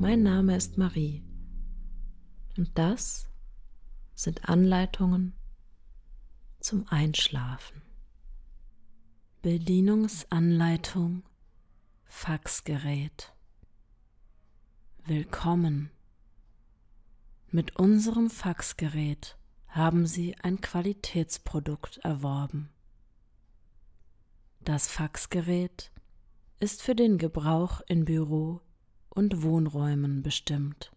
Mein 0.00 0.22
Name 0.22 0.56
ist 0.56 0.78
Marie 0.78 1.22
und 2.56 2.70
das 2.78 3.28
sind 4.14 4.48
Anleitungen 4.48 5.34
zum 6.58 6.88
Einschlafen. 6.88 7.82
Bedienungsanleitung 9.42 11.22
Faxgerät. 12.06 13.34
Willkommen. 15.04 15.90
Mit 17.50 17.76
unserem 17.76 18.30
Faxgerät 18.30 19.36
haben 19.68 20.06
Sie 20.06 20.34
ein 20.38 20.62
Qualitätsprodukt 20.62 21.98
erworben. 21.98 22.70
Das 24.60 24.88
Faxgerät 24.88 25.92
ist 26.58 26.80
für 26.80 26.94
den 26.94 27.18
Gebrauch 27.18 27.82
in 27.86 28.06
Büro 28.06 28.62
und 29.10 29.42
Wohnräumen 29.42 30.22
bestimmt. 30.22 30.92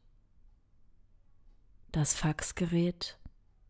Das 1.91 2.13
Faxgerät 2.13 3.19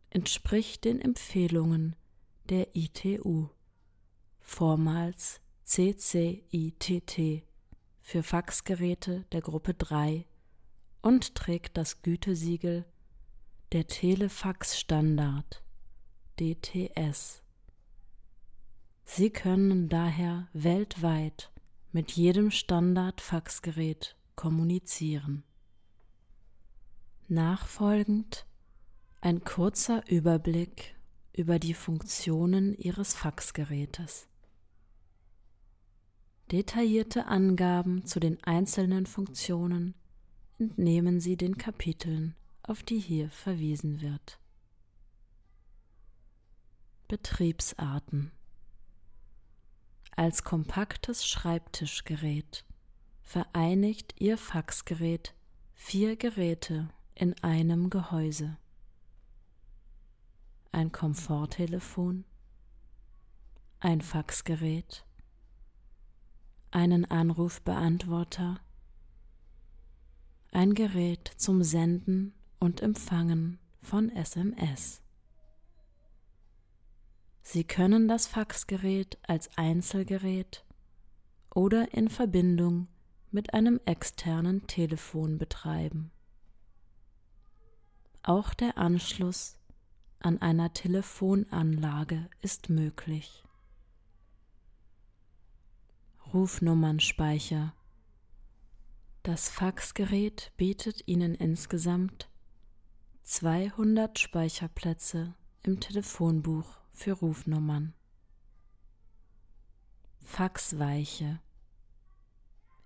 entspricht 0.09 0.85
den 0.85 1.01
Empfehlungen 1.01 1.95
der 2.49 2.75
ITU, 2.75 3.49
vormals 4.39 5.41
CCITT 5.65 7.43
für 8.01 8.21
Faxgeräte 8.21 9.25
der 9.31 9.41
Gruppe 9.41 9.73
3 9.73 10.25
und 11.01 11.35
trägt 11.35 11.77
das 11.77 12.01
Gütesiegel 12.01 12.85
der 13.71 13.87
Telefax 13.87 14.79
Standard 14.79 15.63
DTS. 16.39 17.41
Sie 19.05 19.29
können 19.29 19.89
daher 19.89 20.47
weltweit 20.53 21.51
mit 21.91 22.11
jedem 22.11 22.51
Standard-Faxgerät 22.51 24.15
kommunizieren. 24.35 25.43
Nachfolgend 27.27 28.45
ein 29.21 29.43
kurzer 29.43 30.07
Überblick 30.09 30.95
über 31.31 31.59
die 31.59 31.73
Funktionen 31.73 32.75
Ihres 32.77 33.13
Faxgerätes. 33.13 34.27
Detaillierte 36.51 37.25
Angaben 37.25 38.05
zu 38.05 38.19
den 38.19 38.43
einzelnen 38.43 39.05
Funktionen 39.05 39.95
entnehmen 40.59 41.19
Sie 41.19 41.37
den 41.37 41.57
Kapiteln, 41.57 42.35
auf 42.61 42.83
die 42.83 42.99
hier 42.99 43.29
verwiesen 43.29 44.01
wird. 44.01 44.39
Betriebsarten 47.07 48.31
Als 50.15 50.43
kompaktes 50.43 51.25
Schreibtischgerät 51.25 52.65
vereinigt 53.23 54.15
Ihr 54.19 54.37
Faxgerät 54.37 55.33
vier 55.73 56.15
Geräte 56.15 56.89
in 57.15 57.33
einem 57.41 57.89
Gehäuse. 57.89 58.57
Ein 60.71 60.91
Komforttelefon, 60.91 62.25
ein 63.79 64.01
Faxgerät, 64.01 65.05
einen 66.71 67.05
Anrufbeantworter, 67.05 68.59
ein 70.51 70.73
Gerät 70.73 71.31
zum 71.37 71.63
Senden 71.63 72.33
und 72.59 72.81
Empfangen 72.81 73.59
von 73.81 74.09
SMS. 74.09 75.01
Sie 77.41 77.63
können 77.65 78.07
das 78.07 78.25
Faxgerät 78.25 79.17
als 79.27 79.49
Einzelgerät 79.57 80.63
oder 81.53 81.93
in 81.93 82.09
Verbindung 82.09 82.87
mit 83.33 83.53
einem 83.53 83.79
externen 83.85 84.65
Telefon 84.67 85.37
betreiben. 85.37 86.11
Auch 88.21 88.53
der 88.53 88.77
Anschluss 88.77 89.57
an 90.19 90.41
einer 90.41 90.73
Telefonanlage 90.73 92.29
ist 92.41 92.69
möglich. 92.69 93.43
Rufnummernspeicher 96.33 97.73
das 99.25 99.47
Faxgerät 99.47 100.51
bietet 100.57 101.07
Ihnen 101.07 101.33
insgesamt 101.33 102.29
200 103.21 104.19
Speicherplätze 104.19 105.33
im 105.61 105.79
Telefonbuch 105.79 106.65
für 106.91 107.13
Rufnummern. 107.13 107.93
Faxweiche 110.19 111.39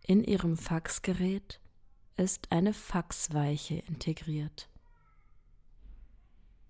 In 0.09 0.23
Ihrem 0.23 0.55
Faxgerät 0.55 1.59
ist 2.15 2.49
eine 2.53 2.73
Faxweiche 2.73 3.83
integriert. 3.89 4.69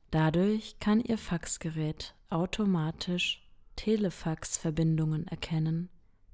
Dadurch 0.09 0.79
kann 0.79 1.01
Ihr 1.01 1.19
Faxgerät 1.19 2.15
automatisch 2.31 3.47
Telefax-Verbindungen 3.75 5.27
erkennen 5.27 5.89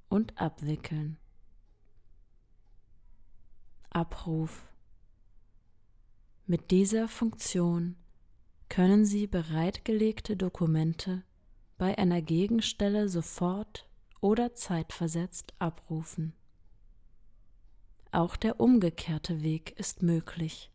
und 0.08 0.40
abwickeln. 0.40 1.18
Abruf. 3.90 4.66
Mit 6.46 6.72
dieser 6.72 7.10
Funktion 7.10 7.98
können 8.70 9.04
Sie 9.04 9.28
bereitgelegte 9.28 10.38
Dokumente 10.38 11.24
bei 11.78 11.98
einer 11.98 12.22
Gegenstelle 12.22 13.10
sofort 13.10 13.90
oder 14.22 14.56
zeitversetzt 14.56 15.54
abrufen. 15.60 16.34
Auch 18.14 18.36
der 18.36 18.60
umgekehrte 18.60 19.42
Weg 19.42 19.72
ist 19.80 20.04
möglich. 20.04 20.70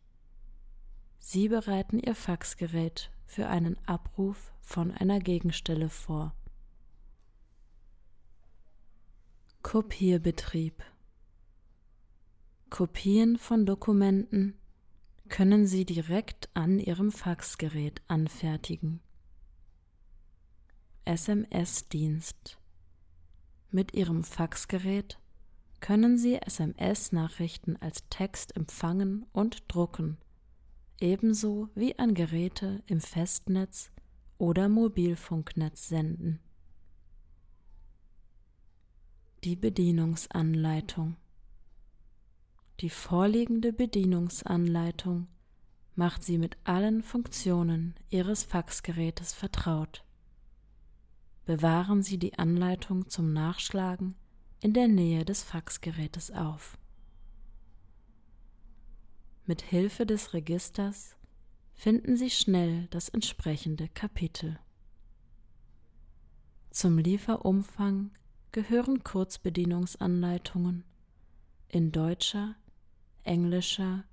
Sie 1.19 1.47
bereiten 1.47 1.97
Ihr 1.97 2.13
Faxgerät 2.13 3.11
für 3.25 3.47
einen 3.47 3.77
Abruf 3.87 4.51
von 4.59 4.91
einer 4.91 5.21
Gegenstelle 5.21 5.89
vor. 5.89 6.35
Kopierbetrieb 9.61 10.83
Kopien 12.69 13.37
von 13.37 13.65
Dokumenten 13.65 14.59
können 15.29 15.65
Sie 15.65 15.85
direkt 15.85 16.49
an 16.55 16.77
Ihrem 16.77 17.09
Faxgerät 17.09 18.01
anfertigen. 18.09 18.99
SMS-Dienst 21.05 22.57
Mit 23.71 23.93
Ihrem 23.93 24.25
Faxgerät 24.25 25.17
können 25.79 26.17
Sie 26.17 26.35
SMS-Nachrichten 26.35 27.77
als 27.77 28.07
Text 28.09 28.55
empfangen 28.55 29.25
und 29.31 29.63
drucken, 29.67 30.17
ebenso 30.99 31.69
wie 31.75 31.97
an 31.97 32.13
Geräte 32.13 32.83
im 32.87 33.01
Festnetz 33.01 33.91
oder 34.37 34.69
Mobilfunknetz 34.69 35.87
senden. 35.87 36.39
Die 39.43 39.55
Bedienungsanleitung 39.55 41.15
die 42.81 42.89
vorliegende 42.89 43.73
Bedienungsanleitung 43.73 45.27
macht 45.95 46.23
Sie 46.23 46.37
mit 46.37 46.55
allen 46.63 47.03
Funktionen 47.03 47.93
Ihres 48.09 48.43
Faxgerätes 48.43 49.33
vertraut. 49.33 50.05
Bewahren 51.45 52.03
Sie 52.03 52.17
die 52.17 52.39
Anleitung 52.39 53.09
zum 53.09 53.33
Nachschlagen 53.33 54.15
in 54.61 54.73
der 54.73 54.87
Nähe 54.87 55.25
des 55.25 55.43
Faxgerätes 55.43 56.31
auf. 56.31 56.77
Mit 59.45 59.61
Hilfe 59.61 60.05
des 60.05 60.33
Registers 60.33 61.15
finden 61.73 62.17
Sie 62.17 62.29
schnell 62.29 62.87
das 62.91 63.09
entsprechende 63.09 63.87
Kapitel. 63.87 64.59
Zum 66.71 66.97
Lieferumfang 66.97 68.11
gehören 68.51 69.03
Kurzbedienungsanleitungen 69.03 70.83
in 71.67 71.91
deutscher, 71.91 72.55
englischer 73.23 74.03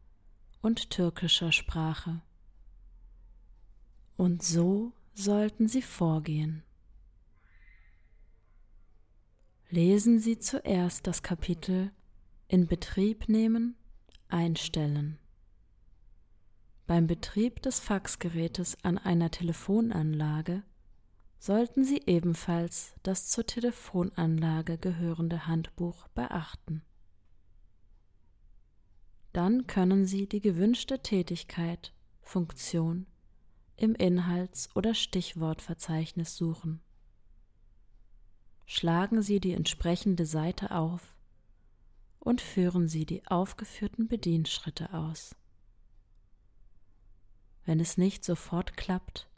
und 0.62 0.90
türkischer 0.90 1.52
Sprache. 1.52 2.22
Und 4.16 4.42
so 4.42 4.92
sollten 5.14 5.68
Sie 5.68 5.82
vorgehen. 5.82 6.62
Lesen 9.68 10.20
Sie 10.20 10.38
zuerst 10.38 11.08
das 11.08 11.24
Kapitel 11.24 11.90
In 12.46 12.68
Betrieb 12.68 13.28
nehmen, 13.28 13.74
einstellen. 14.28 15.18
Beim 16.86 17.08
Betrieb 17.08 17.62
des 17.62 17.80
Faxgerätes 17.80 18.76
an 18.84 18.96
einer 18.96 19.32
Telefonanlage 19.32 20.62
sollten 21.40 21.82
Sie 21.82 22.00
ebenfalls 22.06 22.94
das 23.02 23.26
zur 23.28 23.44
Telefonanlage 23.44 24.78
gehörende 24.78 25.48
Handbuch 25.48 26.06
beachten. 26.08 26.82
Dann 29.32 29.66
können 29.66 30.06
Sie 30.06 30.28
die 30.28 30.40
gewünschte 30.40 31.02
Tätigkeit, 31.02 31.92
Funktion 32.22 33.06
im 33.76 33.96
Inhalts- 33.96 34.68
oder 34.76 34.94
Stichwortverzeichnis 34.94 36.36
suchen. 36.36 36.80
Schlagen 38.66 39.22
Sie 39.22 39.38
die 39.38 39.52
entsprechende 39.52 40.26
Seite 40.26 40.72
auf 40.72 41.14
und 42.18 42.40
führen 42.40 42.88
Sie 42.88 43.06
die 43.06 43.24
aufgeführten 43.28 44.08
Bedienschritte 44.08 44.92
aus. 44.92 45.36
Wenn 47.64 47.78
es 47.78 47.96
nicht 47.96 48.24
sofort 48.24 48.76
klappt, 48.76 49.28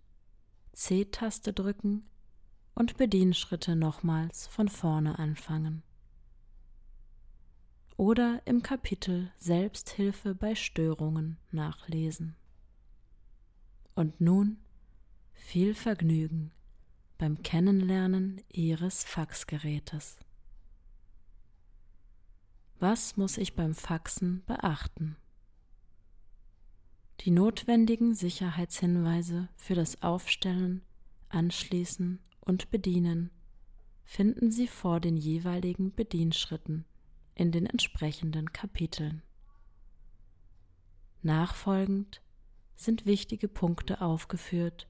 C-Taste 0.72 1.52
drücken 1.52 2.08
und 2.74 2.96
Bedienschritte 2.96 3.76
nochmals 3.76 4.46
von 4.46 4.68
vorne 4.68 5.18
anfangen. 5.18 5.82
Oder 7.98 8.40
im 8.46 8.62
Kapitel 8.62 9.30
Selbsthilfe 9.38 10.34
bei 10.34 10.54
Störungen 10.54 11.36
nachlesen. 11.50 12.34
Und 13.94 14.20
nun 14.20 14.58
viel 15.34 15.74
Vergnügen 15.74 16.52
beim 17.18 17.42
Kennenlernen 17.42 18.40
Ihres 18.48 19.02
Faxgerätes. 19.02 20.16
Was 22.78 23.16
muss 23.16 23.38
ich 23.38 23.56
beim 23.56 23.74
Faxen 23.74 24.44
beachten? 24.46 25.16
Die 27.20 27.32
notwendigen 27.32 28.14
Sicherheitshinweise 28.14 29.48
für 29.56 29.74
das 29.74 30.00
Aufstellen, 30.00 30.82
Anschließen 31.28 32.20
und 32.40 32.70
Bedienen 32.70 33.32
finden 34.04 34.52
Sie 34.52 34.68
vor 34.68 35.00
den 35.00 35.16
jeweiligen 35.16 35.92
Bedienschritten 35.92 36.84
in 37.34 37.50
den 37.50 37.66
entsprechenden 37.66 38.52
Kapiteln. 38.52 39.22
Nachfolgend 41.22 42.22
sind 42.76 43.06
wichtige 43.06 43.48
Punkte 43.48 44.00
aufgeführt, 44.00 44.88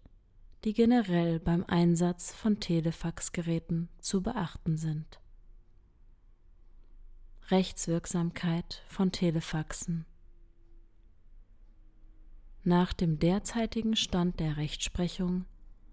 die 0.64 0.72
generell 0.72 1.38
beim 1.38 1.64
Einsatz 1.64 2.34
von 2.34 2.58
Telefaxgeräten 2.58 3.88
zu 3.98 4.22
beachten 4.22 4.76
sind. 4.76 5.20
Rechtswirksamkeit 7.50 8.82
von 8.88 9.12
Telefaxen 9.12 10.04
Nach 12.64 12.92
dem 12.92 13.18
derzeitigen 13.18 13.96
Stand 13.96 14.40
der 14.40 14.56
Rechtsprechung 14.56 15.46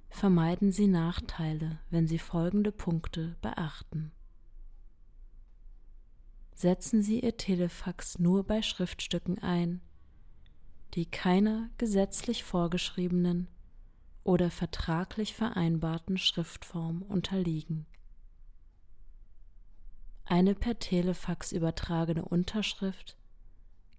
vermeiden 0.10 0.72
Sie 0.72 0.88
Nachteile, 0.88 1.80
wenn 1.90 2.08
Sie 2.08 2.20
folgende 2.20 2.72
Punkte 2.72 3.38
beachten. 3.42 4.12
Setzen 6.56 7.02
Sie 7.02 7.20
Ihr 7.22 7.38
Telefax 7.38 8.18
nur 8.18 8.46
bei 8.46 8.62
Schriftstücken 8.62 9.40
ein, 9.40 9.82
die 10.94 11.06
keiner 11.06 11.70
gesetzlich 11.78 12.44
vorgeschriebenen 12.44 13.48
oder 14.26 14.50
vertraglich 14.50 15.36
vereinbarten 15.36 16.18
Schriftform 16.18 17.04
unterliegen. 17.04 17.86
Eine 20.26 20.56
per 20.56 20.80
Telefax 20.80 21.52
übertragene 21.52 22.26
Unterschrift 22.26 23.16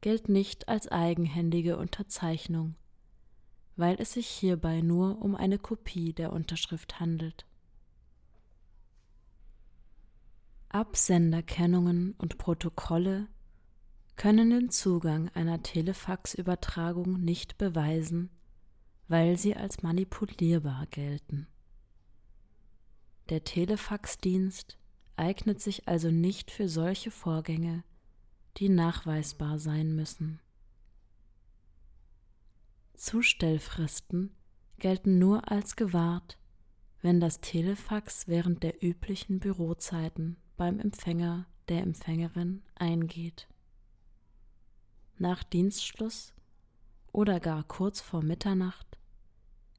gilt 0.01 0.29
nicht 0.29 0.69
als 0.69 0.89
eigenhändige 0.89 1.77
Unterzeichnung, 1.79 2.75
weil 3.77 3.97
es 4.01 4.13
sich 4.13 4.27
hierbei 4.27 4.81
nur 4.81 5.23
um 5.23 5.37
eine 5.37 5.59
Kopie 5.59 6.13
der 6.13 6.33
Unterschrift 6.33 6.99
handelt. 6.99 7.47
Absenderkennungen 10.69 12.15
und 12.19 12.37
Protokolle 12.37 13.29
können 14.17 14.51
den 14.51 14.71
Zugang 14.71 15.29
einer 15.35 15.63
Telefaxübertragung 15.63 17.21
nicht 17.21 17.59
beweisen, 17.59 18.31
weil 19.09 19.37
sie 19.39 19.57
als 19.57 19.83
manipulierbar 19.83 20.87
gelten. 20.87 21.47
Der 23.29 23.45
Telefaxdienst 23.45 24.79
eignet 25.17 25.61
sich 25.61 25.89
also 25.89 26.11
nicht 26.11 26.51
für 26.51 26.69
solche 26.69 27.11
Vorgänge, 27.11 27.85
die 28.57 28.69
nachweisbar 28.69 29.59
sein 29.59 29.95
müssen. 29.95 30.41
Zustellfristen 32.95 34.35
gelten 34.79 35.19
nur 35.19 35.51
als 35.51 35.77
gewahrt, 35.77 36.39
wenn 37.03 37.21
das 37.21 37.41
Telefax 37.41 38.29
während 38.29 38.63
der 38.63 38.83
üblichen 38.83 39.39
Bürozeiten 39.39 40.37
beim 40.57 40.81
Empfänger 40.81 41.47
der 41.69 41.83
Empfängerin 41.83 42.63
eingeht 42.75 43.49
nach 45.19 45.43
Dienstschluss 45.43 46.35
oder 47.17 47.41
gar 47.41 47.65
kurz 47.65 48.03
vor 48.03 48.23
Mitternacht 48.23 48.99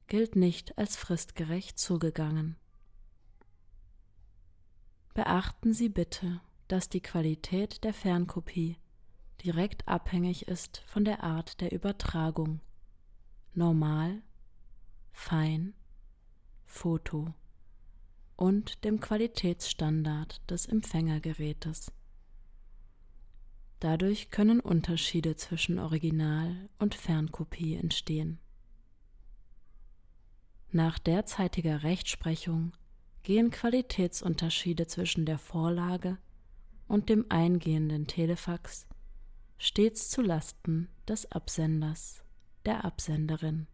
gilt 0.08 0.34
nicht 0.34 0.76
als 0.76 0.96
fristgerecht 0.96 1.78
zugegangen. 1.78 2.56
Beachten 5.14 5.72
Sie 5.72 5.88
bitte, 5.88 6.40
dass 6.66 6.88
die 6.88 7.00
Qualität 7.00 7.84
der 7.84 7.94
Fernkopie 7.94 8.76
direkt 9.44 9.86
abhängig 9.86 10.48
ist 10.48 10.82
von 10.86 11.04
der 11.04 11.22
Art 11.22 11.60
der 11.60 11.70
Übertragung. 11.70 12.60
Normal, 13.54 14.20
Fein, 15.12 15.74
Foto 16.64 17.34
und 18.34 18.84
dem 18.84 18.98
Qualitätsstandard 18.98 20.50
des 20.50 20.66
Empfängergerätes. 20.66 21.92
Dadurch 23.80 24.30
können 24.30 24.60
Unterschiede 24.60 25.36
zwischen 25.36 25.78
Original 25.78 26.68
und 26.78 26.94
Fernkopie 26.94 27.76
entstehen. 27.76 28.40
Nach 30.70 30.98
derzeitiger 30.98 31.82
Rechtsprechung 31.82 32.72
gehen 33.22 33.50
Qualitätsunterschiede 33.50 34.86
zwischen 34.86 35.26
der 35.26 35.38
Vorlage 35.38 36.18
und 36.88 37.08
dem 37.08 37.26
eingehenden 37.28 38.06
Telefax 38.06 38.86
stets 39.58 40.10
zu 40.10 40.22
Lasten 40.22 40.88
des 41.06 41.30
Absenders, 41.30 42.22
der 42.66 42.84
Absenderin. 42.84 43.66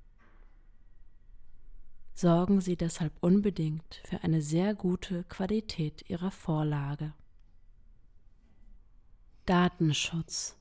Sorgen 2.15 2.61
Sie 2.61 2.77
deshalb 2.77 3.13
unbedingt 3.21 4.01
für 4.05 4.23
eine 4.23 4.41
sehr 4.41 4.75
gute 4.75 5.25
Qualität 5.25 6.09
Ihrer 6.09 6.31
Vorlage. 6.31 7.13
Datenschutz. 9.47 10.57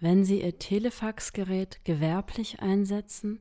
Wenn 0.00 0.22
Sie 0.22 0.42
Ihr 0.42 0.58
Telefaxgerät 0.58 1.82
gewerblich 1.82 2.60
einsetzen 2.60 3.40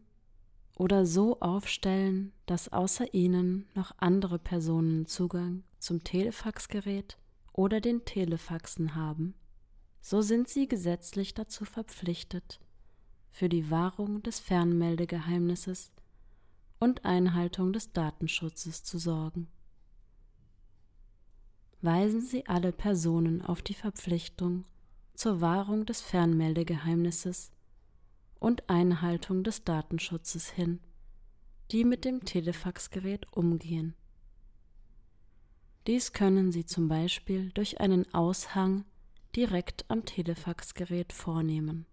oder 0.76 1.06
so 1.06 1.42
aufstellen, 1.42 2.32
dass 2.46 2.72
außer 2.72 3.14
Ihnen 3.14 3.68
noch 3.74 3.92
andere 3.98 4.40
Personen 4.40 5.08
Zugang 5.08 5.64
zum 5.80 6.06
Telefaxgerät 6.06 7.18
oder 7.52 7.82
den 7.82 8.06
Telefaxen 8.06 8.96
haben, 8.96 9.34
so 10.00 10.22
sind 10.22 10.48
Sie 10.48 10.70
gesetzlich 10.70 11.34
dazu 11.34 11.66
verpflichtet, 11.66 12.62
für 13.30 13.50
die 13.50 13.70
Wahrung 13.70 14.24
des 14.24 14.40
Fernmeldegeheimnisses 14.40 15.92
und 16.80 17.04
Einhaltung 17.04 17.74
des 17.74 17.92
Datenschutzes 17.92 18.84
zu 18.84 18.98
sorgen 18.98 19.50
weisen 21.82 22.22
Sie 22.22 22.46
alle 22.48 22.72
Personen 22.72 23.42
auf 23.42 23.62
die 23.62 23.74
Verpflichtung 23.74 24.66
zur 25.14 25.42
Wahrung 25.42 25.86
des 25.86 26.02
Fernmeldegeheimnisses 26.02 27.52
und 28.40 28.70
Einhaltung 28.70 29.44
des 29.44 29.64
Datenschutzes 29.64 30.50
hin, 30.50 30.80
die 31.72 31.84
mit 31.84 32.06
dem 32.06 32.24
Telefaxgerät 32.26 33.32
umgehen. 33.32 33.96
Dies 35.88 36.14
können 36.14 36.52
Sie 36.52 36.66
zum 36.66 36.88
Beispiel 36.88 37.52
durch 37.52 37.80
einen 37.80 38.12
Aushang 38.14 38.86
direkt 39.36 39.86
am 39.90 40.06
Telefaxgerät 40.06 41.14
vornehmen. 41.14 41.86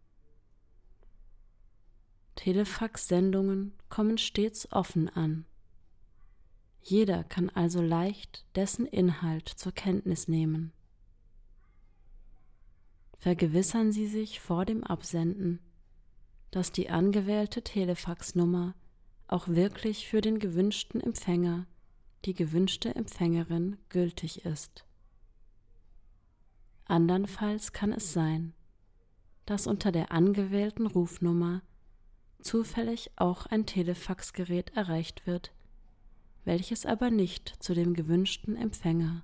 Telefax-Sendungen 2.36 3.72
kommen 3.88 4.18
stets 4.18 4.70
offen 4.70 5.08
an 5.08 5.44
jeder 6.90 7.24
kann 7.24 7.50
also 7.50 7.82
leicht 7.82 8.44
dessen 8.54 8.86
Inhalt 8.86 9.48
zur 9.48 9.72
Kenntnis 9.72 10.28
nehmen. 10.28 10.72
Vergewissern 13.18 13.92
Sie 13.92 14.06
sich 14.06 14.40
vor 14.40 14.64
dem 14.64 14.84
Absenden, 14.84 15.60
dass 16.50 16.72
die 16.72 16.88
angewählte 16.88 17.62
Telefaxnummer 17.62 18.74
auch 19.26 19.48
wirklich 19.48 20.08
für 20.08 20.20
den 20.20 20.38
gewünschten 20.38 21.00
Empfänger, 21.00 21.66
die 22.24 22.32
gewünschte 22.32 22.94
Empfängerin 22.94 23.76
gültig 23.90 24.44
ist. 24.46 24.86
Andernfalls 26.86 27.72
kann 27.72 27.92
es 27.92 28.14
sein, 28.14 28.54
dass 29.44 29.66
unter 29.66 29.92
der 29.92 30.10
angewählten 30.10 30.86
Rufnummer 30.86 31.62
zufällig 32.40 33.10
auch 33.16 33.44
ein 33.46 33.66
Telefaxgerät 33.66 34.74
erreicht 34.74 35.26
wird, 35.26 35.52
welches 36.48 36.86
aber 36.86 37.10
nicht 37.10 37.62
zu 37.62 37.74
dem 37.74 37.92
gewünschten 37.92 38.56
Empfänger, 38.56 39.22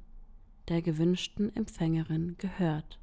der 0.69 0.83
gewünschten 0.83 1.57
Empfängerin 1.57 2.37
gehört. 2.37 3.01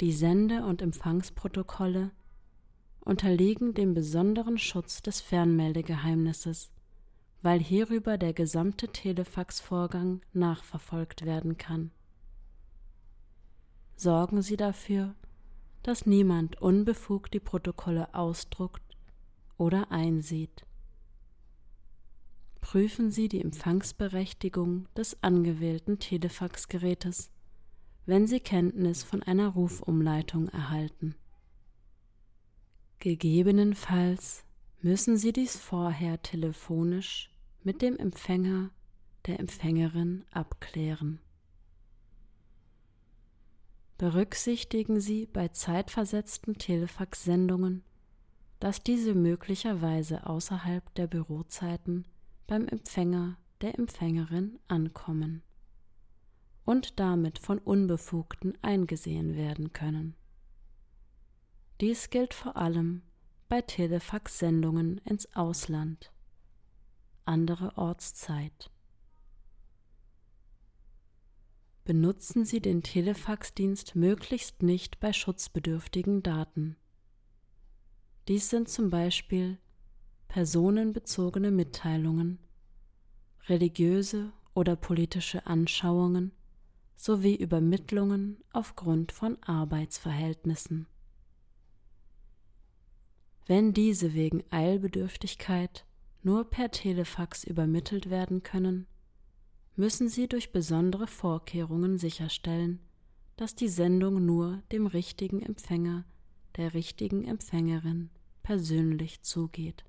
Die 0.00 0.12
Sende- 0.12 0.64
und 0.64 0.82
Empfangsprotokolle 0.82 2.12
unterliegen 3.00 3.74
dem 3.74 3.92
besonderen 3.92 4.56
Schutz 4.56 5.02
des 5.02 5.20
Fernmeldegeheimnisses, 5.20 6.70
weil 7.42 7.58
hierüber 7.58 8.18
der 8.18 8.34
gesamte 8.34 8.86
Telefaxvorgang 8.86 10.20
nachverfolgt 10.32 11.26
werden 11.26 11.58
kann. 11.58 11.90
Sorgen 13.96 14.42
Sie 14.42 14.56
dafür, 14.56 15.16
dass 15.82 16.06
niemand 16.06 16.62
unbefugt 16.62 17.34
die 17.34 17.40
Protokolle 17.40 18.14
ausdruckt 18.14 18.96
oder 19.58 19.90
einsieht. 19.90 20.66
Prüfen 22.66 23.12
Sie 23.12 23.28
die 23.28 23.40
Empfangsberechtigung 23.40 24.88
des 24.96 25.22
angewählten 25.22 26.00
Telefaxgerätes, 26.00 27.30
wenn 28.06 28.26
Sie 28.26 28.40
Kenntnis 28.40 29.04
von 29.04 29.22
einer 29.22 29.50
Rufumleitung 29.50 30.48
erhalten. 30.48 31.14
Gegebenenfalls 32.98 34.42
müssen 34.82 35.16
Sie 35.16 35.32
dies 35.32 35.56
vorher 35.56 36.20
telefonisch 36.22 37.30
mit 37.62 37.82
dem 37.82 37.96
Empfänger, 37.98 38.70
der 39.26 39.38
Empfängerin 39.38 40.24
abklären. 40.32 41.20
Berücksichtigen 43.96 44.98
Sie 44.98 45.26
bei 45.26 45.46
zeitversetzten 45.46 46.58
Telefax-Sendungen, 46.58 47.84
dass 48.58 48.82
diese 48.82 49.14
möglicherweise 49.14 50.26
außerhalb 50.26 50.92
der 50.96 51.06
Bürozeiten 51.06 52.06
beim 52.46 52.68
Empfänger 52.68 53.38
der 53.60 53.78
Empfängerin 53.78 54.58
ankommen 54.68 55.42
und 56.64 56.98
damit 57.00 57.38
von 57.38 57.58
Unbefugten 57.58 58.56
eingesehen 58.62 59.36
werden 59.36 59.72
können. 59.72 60.14
Dies 61.80 62.10
gilt 62.10 62.34
vor 62.34 62.56
allem 62.56 63.02
bei 63.48 63.62
Telefax-Sendungen 63.62 64.98
ins 65.04 65.34
Ausland. 65.34 66.12
Andere 67.24 67.76
Ortszeit. 67.76 68.70
Benutzen 71.84 72.44
Sie 72.44 72.60
den 72.60 72.82
Telefaxdienst 72.82 73.94
möglichst 73.94 74.62
nicht 74.62 74.98
bei 74.98 75.12
schutzbedürftigen 75.12 76.22
Daten. 76.22 76.76
Dies 78.26 78.50
sind 78.50 78.68
zum 78.68 78.90
Beispiel 78.90 79.58
personenbezogene 80.28 81.50
Mitteilungen, 81.50 82.38
religiöse 83.48 84.32
oder 84.54 84.76
politische 84.76 85.46
Anschauungen 85.46 86.32
sowie 86.96 87.36
Übermittlungen 87.36 88.38
aufgrund 88.52 89.12
von 89.12 89.40
Arbeitsverhältnissen. 89.42 90.86
Wenn 93.46 93.72
diese 93.72 94.14
wegen 94.14 94.42
Eilbedürftigkeit 94.50 95.84
nur 96.22 96.50
per 96.50 96.70
Telefax 96.70 97.44
übermittelt 97.44 98.10
werden 98.10 98.42
können, 98.42 98.86
müssen 99.76 100.08
Sie 100.08 100.26
durch 100.26 100.50
besondere 100.52 101.06
Vorkehrungen 101.06 101.98
sicherstellen, 101.98 102.80
dass 103.36 103.54
die 103.54 103.68
Sendung 103.68 104.24
nur 104.24 104.62
dem 104.72 104.86
richtigen 104.86 105.42
Empfänger, 105.42 106.04
der 106.56 106.74
richtigen 106.74 107.24
Empfängerin 107.24 108.10
persönlich 108.42 109.22
zugeht. 109.22 109.85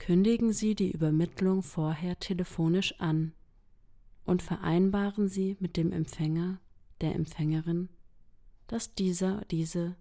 Kündigen 0.00 0.54
Sie 0.54 0.74
die 0.74 0.90
Übermittlung 0.90 1.62
vorher 1.62 2.18
telefonisch 2.18 2.98
an 3.00 3.34
und 4.24 4.42
vereinbaren 4.42 5.28
Sie 5.28 5.58
mit 5.60 5.76
dem 5.76 5.92
Empfänger, 5.92 6.58
der 7.02 7.14
Empfängerin, 7.14 7.90
dass 8.66 8.94
dieser 8.94 9.44
diese 9.50 9.96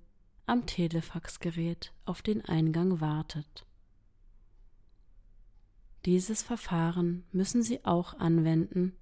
am 0.46 0.66
Telefaxgerät 0.66 1.94
auf 2.06 2.22
den 2.22 2.46
Eingang 2.46 3.02
wartet. 3.02 3.68
Dieses 6.06 6.44
Verfahren 6.44 7.26
müssen 7.34 7.62
Sie 7.62 7.84
auch 7.84 8.14
anwenden, 8.14 8.94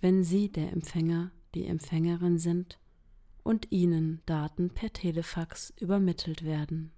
wenn 0.00 0.24
Sie 0.24 0.50
der 0.50 0.72
Empfänger, 0.72 1.30
die 1.54 1.66
Empfängerin 1.66 2.38
sind 2.38 2.80
und 3.42 3.70
Ihnen 3.70 4.22
Daten 4.24 4.70
per 4.70 4.94
Telefax 4.94 5.74
übermittelt 5.78 6.42
werden. 6.42 6.90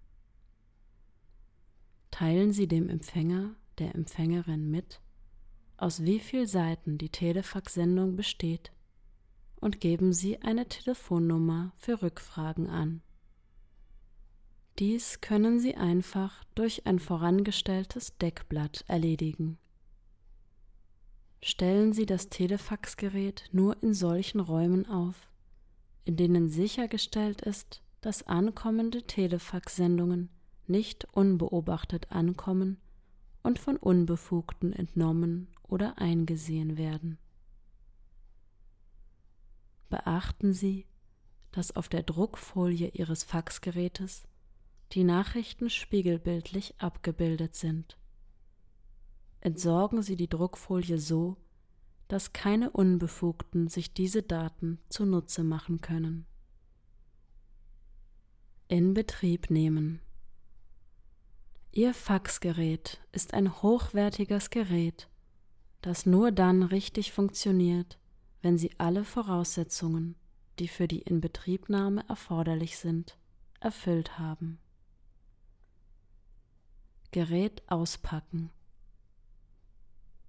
Teilen 2.10 2.52
Sie 2.52 2.66
dem 2.66 2.88
Empfänger, 2.88 3.54
der 3.78 3.94
Empfängerin 3.94 4.70
mit, 4.70 5.00
aus 5.76 6.02
wie 6.02 6.18
vielen 6.18 6.46
Seiten 6.46 6.98
die 6.98 7.10
Telefax-Sendung 7.10 8.16
besteht 8.16 8.72
und 9.60 9.80
geben 9.80 10.12
Sie 10.12 10.42
eine 10.42 10.66
Telefonnummer 10.66 11.72
für 11.76 12.02
Rückfragen 12.02 12.68
an. 12.68 13.02
Dies 14.78 15.20
können 15.20 15.58
Sie 15.58 15.74
einfach 15.74 16.44
durch 16.54 16.86
ein 16.86 16.98
vorangestelltes 16.98 18.16
Deckblatt 18.18 18.84
erledigen. 18.86 19.58
Stellen 21.42 21.92
Sie 21.92 22.06
das 22.06 22.28
Telefaxgerät 22.28 23.48
nur 23.52 23.80
in 23.82 23.94
solchen 23.94 24.40
Räumen 24.40 24.88
auf, 24.88 25.28
in 26.04 26.16
denen 26.16 26.48
sichergestellt 26.48 27.42
ist, 27.42 27.82
dass 28.00 28.24
ankommende 28.24 29.02
Telefax-Sendungen 29.02 30.30
nicht 30.68 31.06
unbeobachtet 31.12 32.12
ankommen 32.12 32.78
und 33.42 33.58
von 33.58 33.76
Unbefugten 33.76 34.72
entnommen 34.72 35.48
oder 35.62 35.98
eingesehen 35.98 36.76
werden. 36.76 37.18
Beachten 39.88 40.52
Sie, 40.52 40.86
dass 41.52 41.74
auf 41.74 41.88
der 41.88 42.02
Druckfolie 42.02 42.90
Ihres 42.92 43.24
Faxgerätes 43.24 44.24
die 44.92 45.04
Nachrichten 45.04 45.70
spiegelbildlich 45.70 46.74
abgebildet 46.78 47.54
sind. 47.54 47.98
Entsorgen 49.40 50.02
Sie 50.02 50.16
die 50.16 50.28
Druckfolie 50.28 50.98
so, 50.98 51.36
dass 52.08 52.32
keine 52.32 52.70
Unbefugten 52.70 53.68
sich 53.68 53.92
diese 53.92 54.22
Daten 54.22 54.78
zunutze 54.88 55.44
machen 55.44 55.80
können. 55.80 56.26
In 58.66 58.94
Betrieb 58.94 59.50
nehmen. 59.50 60.00
Ihr 61.70 61.94
Faxgerät 61.94 63.00
ist 63.12 63.34
ein 63.34 63.62
hochwertiges 63.62 64.50
Gerät, 64.50 65.08
das 65.82 66.06
nur 66.06 66.32
dann 66.32 66.62
richtig 66.62 67.12
funktioniert, 67.12 67.98
wenn 68.42 68.58
Sie 68.58 68.70
alle 68.78 69.04
Voraussetzungen, 69.04 70.16
die 70.58 70.68
für 70.68 70.88
die 70.88 71.02
Inbetriebnahme 71.02 72.04
erforderlich 72.08 72.78
sind, 72.78 73.18
erfüllt 73.60 74.18
haben. 74.18 74.58
Gerät 77.10 77.62
auspacken. 77.70 78.50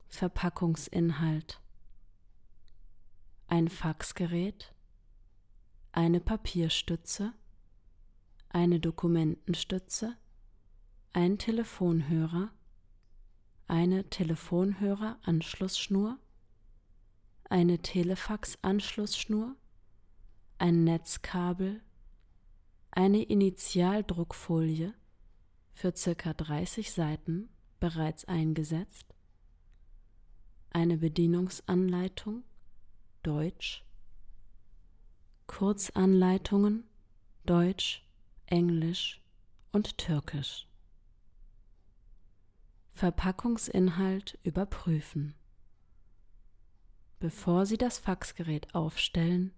Verpackungsinhalt. 0.08 1.62
Ein 3.48 3.67
Faxgerät, 3.67 4.74
eine 5.91 6.19
Papierstütze, 6.19 7.34
eine 8.50 8.79
Dokumentenstütze, 8.79 10.17
ein 11.13 11.38
Telefonhörer, 11.38 12.51
eine 13.68 14.10
Telefonhörer-Anschlussschnur, 14.10 16.18
eine 17.50 17.80
Telefax-Anschlussschnur, 17.80 19.56
ein 20.60 20.84
Netzkabel, 20.84 21.82
eine 22.92 23.24
Initialdruckfolie, 23.24 24.94
für 25.74 25.96
circa 25.96 26.34
30 26.34 26.92
Seiten 26.92 27.50
bereits 27.80 28.25
eingesetzt, 28.25 29.06
eine 30.72 30.98
Bedienungsanleitung? 30.98 32.44
Deutsch, 33.24 33.84
Kurzanleitungen? 35.48 36.84
Deutsch, 37.46 38.04
Englisch 38.46 39.22
und 39.72 39.98
Türkisch. 39.98 40.69
Verpackungsinhalt 43.00 44.38
überprüfen. 44.44 45.34
Bevor 47.20 47.65
Sie 47.65 47.77
das 47.77 47.98
Faxgerät 47.98 48.75
aufstellen, 48.75 49.53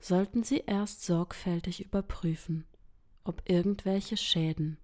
sollten 0.00 0.42
Sie 0.42 0.64
erst 0.66 1.04
sorgfältig 1.04 1.84
überprüfen, 1.84 2.66
ob 3.22 3.48
irgendwelche 3.48 4.16
Schäden 4.16 4.78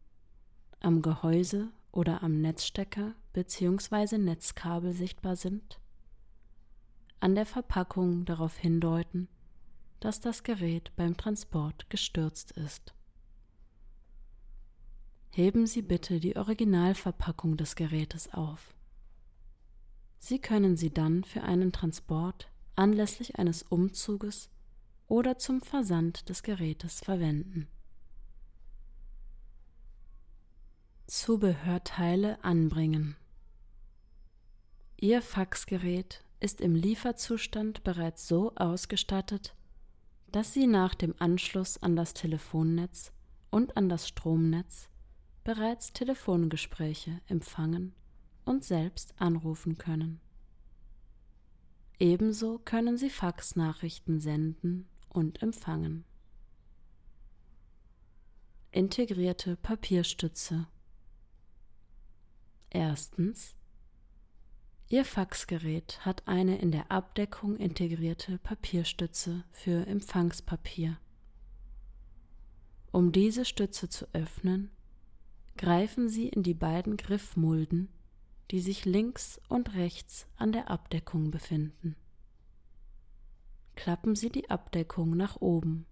am 0.79 1.03
Gehäuse 1.03 1.73
oder 1.91 2.23
am 2.23 2.41
Netzstecker 2.41 3.17
bzw. 3.33 4.17
Netzkabel 4.17 4.93
sichtbar 4.93 5.35
sind, 5.35 5.81
an 7.19 7.35
der 7.35 7.47
Verpackung 7.47 8.25
darauf 8.27 8.57
hindeuten, 8.57 9.27
dass 9.99 10.21
das 10.21 10.45
Gerät 10.45 10.93
beim 10.95 11.17
Transport 11.17 11.91
gestürzt 11.91 12.53
ist. 12.53 12.95
Heben 15.35 15.67
Sie 15.67 15.81
bitte 15.81 16.21
die 16.21 16.37
Originalverpackung 16.37 17.57
des 17.57 17.75
Gerätes 17.75 18.35
auf. 18.35 18.75
Sie 20.19 20.39
können 20.39 20.77
sie 20.77 20.93
dann 20.93 21.25
für 21.25 21.43
einen 21.43 21.73
Transport 21.73 22.51
anlässlich 22.77 23.39
eines 23.39 23.63
Umzuges 23.63 24.51
oder 25.09 25.39
zum 25.39 25.63
Versand 25.63 26.29
des 26.29 26.43
Gerätes 26.43 27.01
verwenden. 27.01 27.67
Zubehörteile 31.07 32.45
anbringen. 32.45 33.17
Ihr 34.99 35.23
Faxgerät 35.23 36.23
ist 36.41 36.61
im 36.61 36.75
Lieferzustand 36.75 37.83
bereits 37.85 38.29
so 38.29 38.55
ausgestattet, 38.55 39.57
dass 40.31 40.53
Sie 40.53 40.67
nach 40.67 40.95
dem 40.95 41.15
Anschluss 41.19 41.83
an 41.83 41.97
das 41.97 42.13
Telefonnetz 42.13 43.13
und 43.51 43.79
an 43.79 43.89
das 43.89 44.07
Stromnetz 44.09 44.92
bereits 45.45 45.93
Telefongespräche 45.93 47.21
empfangen 47.27 47.95
und 48.45 48.65
selbst 48.65 49.15
anrufen 49.19 49.79
können. 49.79 50.21
Ebenso 51.99 52.59
können 52.59 52.99
Sie 52.99 53.11
Faxnachrichten 53.11 54.21
senden 54.21 54.89
und 55.09 55.43
empfangen. 55.43 56.05
Integrierte 58.71 59.57
Papierstütze 59.57 60.67
Erstens 62.71 63.55
Ihr 64.89 65.05
Faxgerät 65.05 66.05
hat 66.05 66.27
eine 66.27 66.59
in 66.59 66.71
der 66.71 66.91
Abdeckung 66.91 67.57
integrierte 67.57 68.39
Papierstütze 68.39 69.45
für 69.51 69.87
Empfangspapier. 69.87 70.99
Um 72.91 73.11
diese 73.11 73.45
Stütze 73.47 73.89
zu 73.89 74.07
öffnen, 74.13 74.71
greifen 75.57 76.09
Sie 76.09 76.29
in 76.29 76.43
die 76.43 76.55
beiden 76.55 76.97
Griffmulden, 76.97 77.89
die 78.51 78.61
sich 78.61 78.85
links 78.85 79.41
und 79.49 79.75
rechts 79.75 80.27
an 80.37 80.53
der 80.53 80.71
Abdeckung 80.71 81.31
befinden. 81.31 81.97
Klappen 83.77 84.15
Sie 84.15 84.31
die 84.31 84.51
Abdeckung 84.51 85.17
nach 85.17 85.41
oben. 85.41 85.87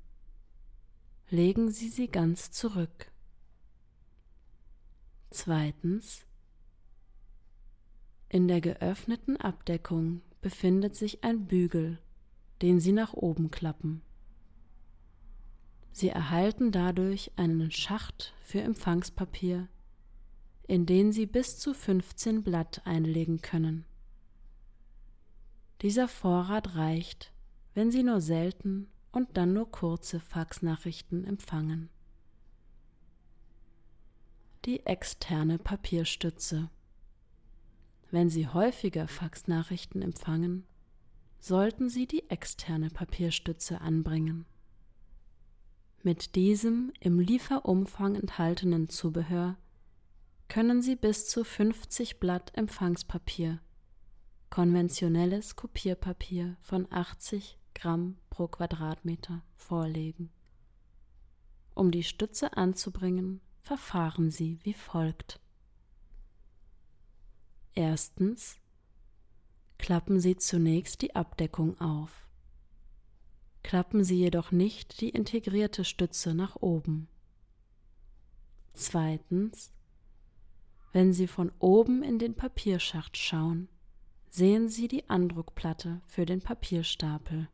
Legen 1.28 1.70
Sie 1.70 1.88
sie 1.88 2.08
ganz 2.08 2.50
zurück. 2.50 3.10
Zweitens 5.30 6.26
in 8.28 8.46
der 8.46 8.60
geöffneten 8.60 9.36
Abdeckung 9.36 10.22
befindet 10.40 10.94
sich 10.96 11.24
ein 11.24 11.46
Bügel, 11.46 11.98
den 12.62 12.78
Sie 12.78 12.92
nach 12.92 13.12
oben 13.12 13.50
klappen. 13.50 14.02
Sie 15.92 16.08
erhalten 16.08 16.72
dadurch 16.72 17.32
einen 17.36 17.70
Schacht 17.70 18.34
für 18.42 18.60
Empfangspapier, 18.60 19.68
in 20.66 20.86
den 20.86 21.12
Sie 21.12 21.26
bis 21.26 21.58
zu 21.58 21.74
15 21.74 22.42
Blatt 22.42 22.82
einlegen 22.84 23.40
können. 23.42 23.84
Dieser 25.82 26.08
Vorrat 26.08 26.76
reicht, 26.76 27.32
wenn 27.74 27.90
Sie 27.90 28.02
nur 28.02 28.20
selten 28.20 28.88
und 29.12 29.36
dann 29.36 29.52
nur 29.52 29.70
kurze 29.70 30.20
Faxnachrichten 30.20 31.24
empfangen. 31.24 31.88
Die 34.64 34.84
externe 34.86 35.58
Papierstütze 35.58 36.70
wenn 38.10 38.28
Sie 38.28 38.48
häufiger 38.48 39.06
Faxnachrichten 39.06 40.02
empfangen, 40.02 40.66
sollten 41.38 41.88
Sie 41.88 42.06
die 42.06 42.28
externe 42.28 42.90
Papierstütze 42.90 43.80
anbringen. 43.80 44.46
Mit 46.02 46.34
diesem 46.34 46.94
im 47.00 47.20
Lieferumfang 47.20 48.14
enthaltenen 48.14 48.88
Zubehör 48.88 49.58
können 50.48 50.80
Sie 50.80 50.96
bis 50.96 51.28
zu 51.28 51.44
50 51.44 52.18
Blatt 52.18 52.52
Empfangspapier, 52.56 53.60
konventionelles 54.48 55.56
Kopierpapier 55.56 56.56
von 56.62 56.90
80 56.90 57.58
Gramm 57.74 58.16
pro 58.30 58.48
Quadratmeter 58.48 59.42
vorlegen. 59.56 60.30
Um 61.74 61.90
die 61.90 62.02
Stütze 62.02 62.56
anzubringen, 62.56 63.42
verfahren 63.60 64.30
Sie 64.30 64.58
wie 64.62 64.74
folgt. 64.74 65.38
Erstens 67.74 68.58
klappen 69.76 70.18
Sie 70.18 70.38
zunächst 70.38 71.02
die 71.02 71.14
Abdeckung 71.14 71.78
auf. 71.78 72.26
Klappen 73.62 74.04
Sie 74.04 74.16
jedoch 74.16 74.50
nicht 74.52 75.00
die 75.00 75.10
integrierte 75.10 75.84
Stütze 75.84 76.34
nach 76.34 76.56
oben. 76.56 77.08
Zweitens, 78.72 79.72
wenn 80.92 81.12
Sie 81.12 81.26
von 81.26 81.52
oben 81.58 82.02
in 82.02 82.18
den 82.18 82.34
Papierschacht 82.34 83.16
schauen, 83.16 83.68
sehen 84.30 84.68
Sie 84.68 84.88
die 84.88 85.08
Andruckplatte 85.08 86.00
für 86.06 86.26
den 86.26 86.40
Papierstapel. 86.40 87.48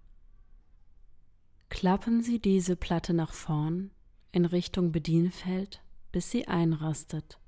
Klappen 1.69 2.23
Sie 2.23 2.39
diese 2.39 2.77
Platte 2.77 3.13
nach 3.13 3.33
vorn 3.33 3.91
in 4.37 4.45
Richtung 4.45 4.93
Bedienfeld, 4.93 5.83
bis 6.13 6.31
sie 6.31 6.47
einrastet. 6.47 7.39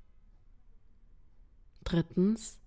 Drittens 1.83 2.58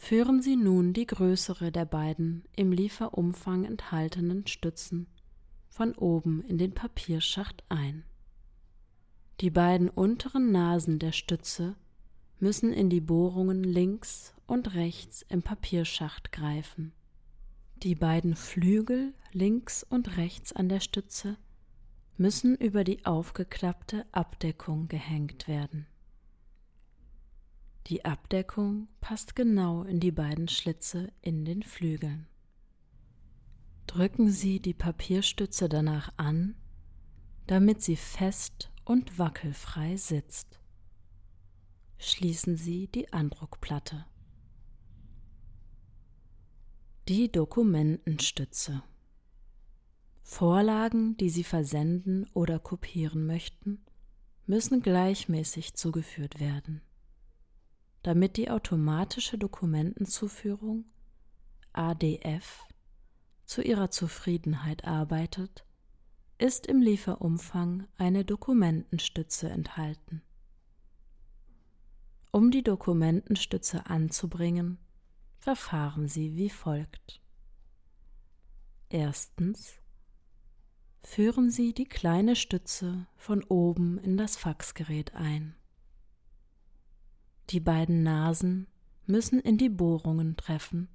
führen 0.00 0.40
Sie 0.40 0.56
nun 0.56 0.94
die 0.94 1.06
größere 1.06 1.70
der 1.70 1.84
beiden 1.84 2.42
im 2.56 2.72
Lieferumfang 2.72 3.64
enthaltenen 3.64 4.46
Stützen 4.46 5.06
von 5.68 5.94
oben 5.94 6.40
in 6.40 6.56
den 6.56 6.72
Papierschacht 6.72 7.62
ein. 7.68 8.04
Die 9.42 9.50
beiden 9.50 9.90
unteren 9.90 10.52
Nasen 10.52 10.98
der 10.98 11.12
Stütze 11.12 11.76
müssen 12.38 12.72
in 12.72 12.88
die 12.88 13.02
Bohrungen 13.02 13.62
links 13.62 14.34
und 14.46 14.74
rechts 14.74 15.22
im 15.28 15.42
Papierschacht 15.42 16.32
greifen. 16.32 16.92
Die 17.82 17.94
beiden 17.94 18.36
Flügel 18.36 19.12
links 19.32 19.84
und 19.84 20.16
rechts 20.16 20.54
an 20.54 20.70
der 20.70 20.80
Stütze 20.80 21.36
müssen 22.16 22.56
über 22.56 22.84
die 22.84 23.04
aufgeklappte 23.04 24.06
Abdeckung 24.12 24.88
gehängt 24.88 25.46
werden. 25.46 25.86
Die 27.86 28.04
Abdeckung 28.04 28.88
passt 29.00 29.34
genau 29.34 29.82
in 29.82 30.00
die 30.00 30.12
beiden 30.12 30.48
Schlitze 30.48 31.12
in 31.22 31.44
den 31.44 31.62
Flügeln. 31.62 32.26
Drücken 33.86 34.30
Sie 34.30 34.60
die 34.60 34.74
Papierstütze 34.74 35.68
danach 35.68 36.12
an, 36.16 36.54
damit 37.46 37.82
sie 37.82 37.96
fest 37.96 38.70
und 38.84 39.18
wackelfrei 39.18 39.96
sitzt. 39.96 40.60
Schließen 41.98 42.56
Sie 42.56 42.86
die 42.86 43.12
Andruckplatte. 43.12 44.06
Die 47.08 47.32
Dokumentenstütze. 47.32 48.84
Vorlagen, 50.22 51.16
die 51.16 51.28
Sie 51.28 51.42
versenden 51.42 52.30
oder 52.34 52.60
kopieren 52.60 53.26
möchten, 53.26 53.84
müssen 54.46 54.80
gleichmäßig 54.80 55.74
zugeführt 55.74 56.38
werden 56.38 56.82
damit 58.02 58.36
die 58.36 58.50
automatische 58.50 59.38
Dokumentenzuführung 59.38 60.84
ADF 61.72 62.64
zu 63.44 63.62
ihrer 63.62 63.90
Zufriedenheit 63.90 64.84
arbeitet, 64.84 65.64
ist 66.38 66.66
im 66.66 66.80
Lieferumfang 66.80 67.86
eine 67.98 68.24
Dokumentenstütze 68.24 69.50
enthalten. 69.50 70.22
Um 72.32 72.50
die 72.50 72.62
Dokumentenstütze 72.62 73.86
anzubringen, 73.86 74.78
verfahren 75.38 76.08
Sie 76.08 76.36
wie 76.36 76.48
folgt. 76.48 77.20
Erstens 78.88 79.74
führen 81.02 81.50
Sie 81.50 81.74
die 81.74 81.86
kleine 81.86 82.36
Stütze 82.36 83.06
von 83.16 83.42
oben 83.44 83.98
in 83.98 84.16
das 84.16 84.36
Faxgerät 84.36 85.14
ein. 85.14 85.56
Die 87.50 87.58
beiden 87.58 88.04
Nasen 88.04 88.68
müssen 89.06 89.40
in 89.40 89.58
die 89.58 89.68
Bohrungen 89.68 90.36
treffen, 90.36 90.88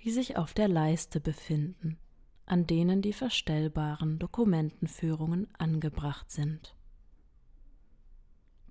die 0.00 0.10
sich 0.10 0.36
auf 0.36 0.52
der 0.52 0.66
Leiste 0.66 1.20
befinden, 1.20 1.98
an 2.46 2.66
denen 2.66 3.00
die 3.00 3.12
verstellbaren 3.12 4.18
Dokumentenführungen 4.18 5.46
angebracht 5.56 6.32
sind. 6.32 6.74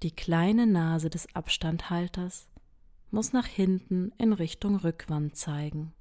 Die 0.02 0.12
kleine 0.12 0.68
Nase 0.68 1.10
des 1.10 1.34
Abstandhalters 1.34 2.50
muss 3.10 3.32
nach 3.32 3.48
hinten 3.48 4.12
in 4.18 4.34
Richtung 4.34 4.76
Rückwand 4.76 5.38
zeigen. 5.38 5.94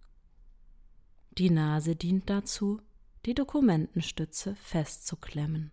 Die 1.38 1.50
Nase 1.50 1.94
dient 1.94 2.28
dazu, 2.28 2.80
die 3.26 3.34
Dokumentenstütze 3.34 4.56
festzuklemmen. 4.56 5.70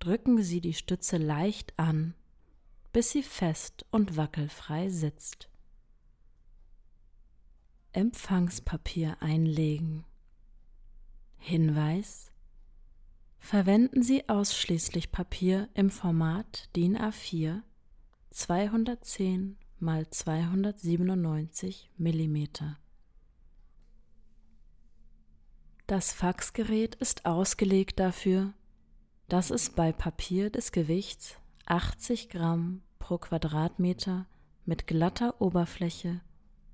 Drücken 0.00 0.42
Sie 0.42 0.60
die 0.60 0.74
Stütze 0.74 1.16
leicht 1.16 1.78
an 1.78 2.14
bis 2.96 3.10
sie 3.10 3.22
fest 3.22 3.84
und 3.90 4.16
wackelfrei 4.16 4.88
sitzt. 4.88 5.50
Empfangspapier 7.92 9.18
einlegen. 9.20 10.06
Hinweis 11.36 12.32
Verwenden 13.38 14.02
Sie 14.02 14.26
ausschließlich 14.30 15.12
Papier 15.12 15.68
im 15.74 15.90
Format 15.90 16.74
DIN 16.74 16.96
A4 16.96 17.60
210 18.30 19.58
x 19.78 20.18
297 20.20 21.90
mm. 21.98 22.44
Das 25.86 26.14
Faxgerät 26.14 26.94
ist 26.94 27.26
ausgelegt 27.26 28.00
dafür, 28.00 28.54
dass 29.28 29.50
es 29.50 29.68
bei 29.68 29.92
Papier 29.92 30.48
des 30.48 30.72
Gewichts 30.72 31.36
80 31.66 32.30
Gramm 32.30 32.80
pro 33.06 33.18
Quadratmeter 33.18 34.26
mit 34.64 34.88
glatter 34.88 35.40
Oberfläche 35.40 36.22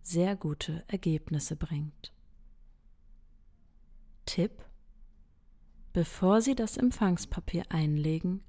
sehr 0.00 0.34
gute 0.34 0.82
Ergebnisse 0.88 1.56
bringt. 1.56 2.10
Tipp 4.24 4.64
Bevor 5.92 6.40
Sie 6.40 6.54
das 6.54 6.78
Empfangspapier 6.78 7.64
einlegen, 7.68 8.42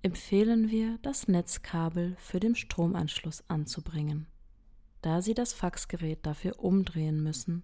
empfehlen 0.00 0.70
wir, 0.70 0.96
das 1.02 1.28
Netzkabel 1.28 2.16
für 2.18 2.40
den 2.40 2.54
Stromanschluss 2.54 3.44
anzubringen, 3.46 4.26
da 5.02 5.20
Sie 5.20 5.34
das 5.34 5.52
Faxgerät 5.52 6.24
dafür 6.24 6.58
umdrehen 6.64 7.22
müssen, 7.22 7.62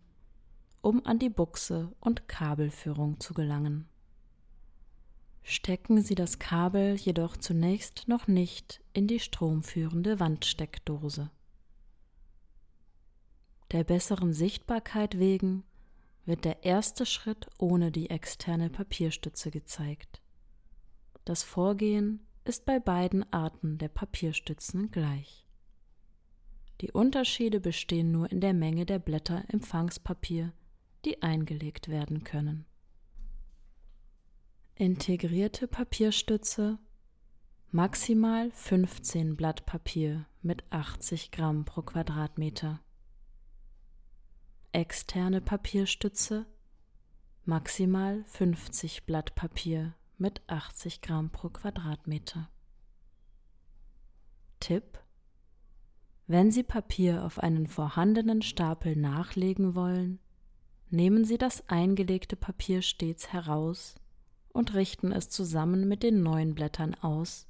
um 0.83 1.07
an 1.07 1.19
die 1.19 1.31
Buchse 1.31 1.91
und 2.01 2.29
Kabelführung 2.29 3.19
zu 3.19 3.33
gelangen. 3.33 3.89
Stecken 5.47 6.03
Sie 6.03 6.15
das 6.15 6.39
Kabel 6.39 6.95
jedoch 6.95 7.37
zunächst 7.37 8.09
noch 8.09 8.27
nicht 8.27 8.83
in 8.95 9.07
die 9.07 9.21
stromführende 9.21 10.19
Wandsteckdose. 10.19 11.31
Der 13.71 13.85
besseren 13.85 14.33
Sichtbarkeit 14.33 15.19
wegen 15.19 15.63
wird 16.25 16.47
der 16.47 16.65
erste 16.65 17.05
Schritt 17.05 17.47
ohne 17.59 17.93
die 17.93 18.09
externe 18.09 18.71
Papierstütze 18.71 19.51
gezeigt. 19.51 20.23
Das 21.27 21.43
Vorgehen 21.43 22.27
ist 22.47 22.65
bei 22.65 22.81
beiden 22.81 23.31
Arten 23.31 23.77
der 23.77 23.89
Papierstützen 23.89 24.91
gleich. 24.91 25.47
Die 26.81 26.91
Unterschiede 26.91 27.61
bestehen 27.61 28.11
nur 28.11 28.33
in 28.33 28.41
der 28.41 28.55
Menge 28.55 28.87
der 28.87 28.99
Blätter 28.99 29.45
Empfangspapier, 29.49 30.55
die 31.05 31.23
eingelegt 31.23 31.89
werden 31.89 32.25
können. 32.25 32.65
Integrierte 34.77 35.69
Papierstütze. 35.69 36.81
Maximal 37.71 38.51
15 38.51 39.37
Blatt 39.37 39.67
Papier 39.67 40.27
mit 40.43 40.65
80 40.71 41.31
Gramm 41.31 41.65
pro 41.65 41.83
Quadratmeter. 41.83 42.81
Externe 44.73 45.41
Papierstütze, 45.41 46.47
maximal 47.45 48.25
50 48.25 49.07
Blatt 49.07 49.37
Papier 49.37 49.95
mit 50.19 50.43
80 50.49 51.03
Gramm 51.03 51.31
pro 51.31 51.51
Quadratmeter. 51.51 52.51
Tipp. 54.59 54.99
Wenn 56.27 56.51
Sie 56.51 56.65
Papier 56.65 57.23
auf 57.25 57.39
einen 57.39 57.69
vorhandenen 57.69 58.43
Stapel 58.43 58.97
nachlegen 58.97 59.77
wollen, 59.77 60.19
nehmen 60.91 61.25
Sie 61.25 61.39
das 61.39 61.69
eingelegte 61.69 62.35
Papier 62.35 62.83
stets 62.83 63.33
heraus 63.33 63.95
und 64.55 64.73
richten 64.73 65.13
es 65.13 65.29
zusammen 65.29 65.87
mit 65.87 66.03
den 66.03 66.23
neuen 66.23 66.55
Blättern 66.55 66.95
aus, 66.95 67.47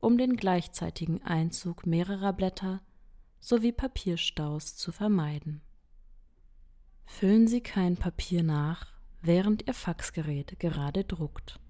um 0.00 0.18
den 0.18 0.36
gleichzeitigen 0.36 1.22
Einzug 1.22 1.86
mehrerer 1.86 2.32
Blätter 2.32 2.80
sowie 3.38 3.72
Papierstaus 3.72 4.74
zu 4.74 4.90
vermeiden. 4.90 5.60
Füllen 7.04 7.46
Sie 7.46 7.60
kein 7.60 7.96
Papier 7.96 8.42
nach, 8.42 8.86
während 9.22 9.68
Ihr 9.68 9.74
Faxgerät 9.74 10.58
gerade 10.58 11.04
druckt. 11.04 11.60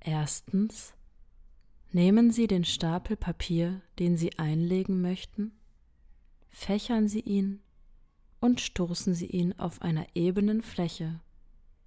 Erstens 0.00 0.94
Nehmen 1.92 2.32
Sie 2.32 2.48
den 2.48 2.64
Stapel 2.64 3.16
Papier, 3.16 3.80
den 4.00 4.16
Sie 4.16 4.36
einlegen 4.36 5.00
möchten, 5.00 5.52
fächern 6.50 7.06
Sie 7.06 7.20
ihn 7.20 7.62
und 8.40 8.60
stoßen 8.60 9.14
Sie 9.14 9.26
ihn 9.26 9.52
auf 9.60 9.80
einer 9.80 10.04
ebenen 10.16 10.60
Fläche, 10.60 11.20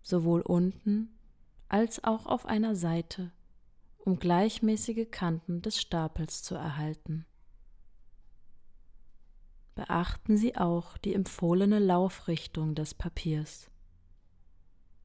sowohl 0.01 0.39
unten 0.39 1.16
als 1.69 2.03
auch 2.03 2.25
auf 2.25 2.45
einer 2.45 2.75
Seite, 2.75 3.31
um 3.97 4.19
gleichmäßige 4.19 5.09
Kanten 5.11 5.61
des 5.61 5.79
Stapels 5.79 6.43
zu 6.43 6.55
erhalten 6.55 7.25
beachten 9.77 10.37
Sie 10.37 10.57
auch 10.57 10.97
die 10.97 11.13
empfohlene 11.13 11.77
Laufrichtung 11.77 12.73
des 12.73 12.95
Papiers. 12.95 13.69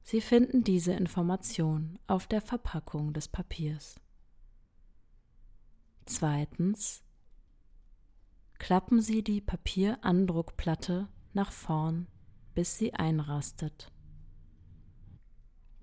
Sie 0.02 0.22
finden 0.22 0.64
diese 0.64 0.94
Information 0.94 1.98
auf 2.06 2.26
der 2.26 2.40
Verpackung 2.40 3.12
des 3.12 3.28
Papiers. 3.28 4.00
Zweitens 6.06 7.04
klappen 8.58 9.02
Sie 9.02 9.22
die 9.22 9.42
Papierandruckplatte 9.42 11.08
nach 11.34 11.52
vorn, 11.52 12.08
bis 12.54 12.76
sie 12.78 12.94
einrastet. 12.94 13.91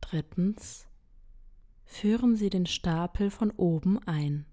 Drittens 0.10 0.88
führen 1.86 2.36
Sie 2.36 2.50
den 2.50 2.66
Stapel 2.66 3.30
von 3.30 3.52
oben 3.52 4.00
ein 4.08 4.46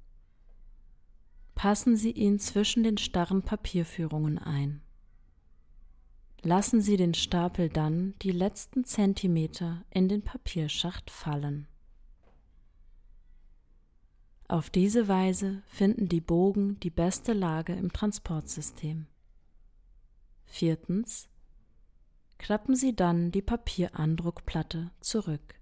passen 1.56 1.96
Sie 1.96 2.12
ihn 2.12 2.38
zwischen 2.38 2.84
den 2.84 2.98
starren 2.98 3.42
Papierführungen 3.42 4.38
ein. 4.38 4.82
Lassen 6.42 6.80
Sie 6.80 6.96
den 6.96 7.14
Stapel 7.14 7.68
dann 7.68 8.14
die 8.22 8.30
letzten 8.30 8.84
Zentimeter 8.84 9.84
in 9.90 10.08
den 10.08 10.22
Papierschacht 10.22 11.10
fallen. 11.10 11.66
Auf 14.46 14.70
diese 14.70 15.08
Weise 15.08 15.62
finden 15.66 16.08
die 16.08 16.20
Bogen 16.20 16.78
die 16.80 16.90
beste 16.90 17.32
Lage 17.32 17.72
im 17.72 17.92
Transportsystem. 17.92 19.06
Viertens. 20.44 21.28
Klappen 22.38 22.76
Sie 22.76 22.94
dann 22.94 23.32
die 23.32 23.42
Papierandruckplatte 23.42 24.90
zurück. 25.00 25.60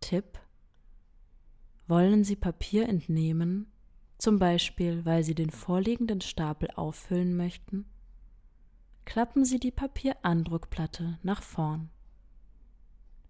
Tipp. 0.00 0.38
Wollen 1.86 2.24
Sie 2.24 2.36
Papier 2.36 2.88
entnehmen, 2.88 3.70
zum 4.18 4.38
Beispiel 4.38 5.04
weil 5.04 5.24
Sie 5.24 5.34
den 5.34 5.50
vorliegenden 5.50 6.20
Stapel 6.20 6.70
auffüllen 6.70 7.36
möchten, 7.36 7.86
klappen 9.04 9.44
Sie 9.44 9.58
die 9.58 9.72
Papierandruckplatte 9.72 11.18
nach 11.22 11.42
vorn. 11.42 11.90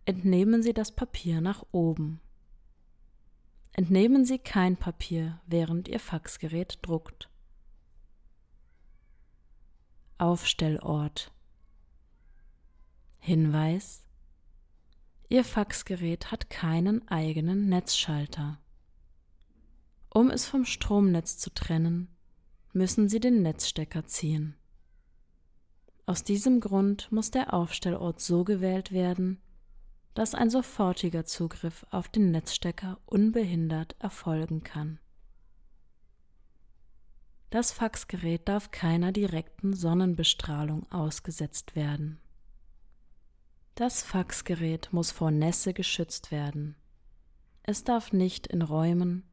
Entnehmen 0.05 0.63
Sie 0.63 0.75
das 0.75 0.93
Papier 0.93 1.41
nach 1.41 1.65
oben. 1.73 2.21
Entnehmen 3.73 4.25
Sie 4.25 4.39
kein 4.39 4.77
Papier, 4.77 5.41
während 5.47 5.89
Ihr 5.89 6.01
Faxgerät 6.01 6.79
druckt. 6.83 7.31
Aufstellort 10.19 11.33
Hinweis 13.25 14.03
Ihr 15.29 15.45
Faxgerät 15.45 16.33
hat 16.33 16.51
keinen 16.51 17.07
eigenen 17.07 17.69
Netzschalter. 17.69 18.59
Um 20.11 20.29
es 20.29 20.45
vom 20.45 20.65
Stromnetz 20.65 21.39
zu 21.39 21.55
trennen, 21.55 22.09
müssen 22.73 23.09
Sie 23.09 23.21
den 23.21 23.41
Netzstecker 23.41 24.07
ziehen. 24.07 24.57
Aus 26.05 26.25
diesem 26.25 26.59
Grund 26.59 27.13
muss 27.13 27.31
der 27.31 27.55
Aufstellort 27.55 28.21
so 28.21 28.43
gewählt 28.43 28.91
werden, 28.91 29.41
dass 30.15 30.35
ein 30.35 30.51
sofortiger 30.51 31.25
Zugriff 31.25 31.87
auf 31.93 32.09
den 32.09 32.33
Netzstecker 32.33 32.99
unbehindert 33.07 33.95
erfolgen 34.01 34.65
kann. 34.65 34.99
Das 37.51 37.71
Faxgerät 37.71 38.49
darf 38.49 38.73
keiner 38.73 39.13
direkten 39.13 39.75
Sonnenbestrahlung 39.75 40.91
ausgesetzt 40.91 41.77
werden. 41.77 42.19
Das 43.75 44.03
Faxgerät 44.03 44.93
muss 44.93 45.11
vor 45.11 45.31
Nässe 45.31 45.73
geschützt 45.73 46.31
werden. 46.31 46.77
Es 47.63 47.85
darf 47.85 48.13
nicht 48.13 48.47
in 48.47 48.61
Räumen, 48.61 49.25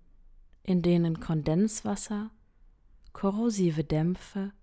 in 0.63 0.81
denen 0.81 1.19
Kondenswasser, 1.19 2.31
korrosive 3.11 3.83
Dämpfe 3.83 4.53